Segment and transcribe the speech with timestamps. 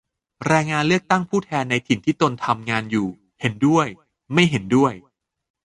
[0.45, 3.07] แรงงานเลือกตั้งผู้แทนในถิ่นที่ตนทำงานอยู่?
[3.41, 3.87] เห็นด้วย
[4.33, 4.93] ไม่เห็นด้วย